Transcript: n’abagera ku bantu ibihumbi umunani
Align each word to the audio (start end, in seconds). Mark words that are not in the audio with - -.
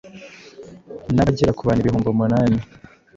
n’abagera 1.15 1.55
ku 1.57 1.61
bantu 1.67 1.81
ibihumbi 1.81 2.07
umunani 2.09 2.59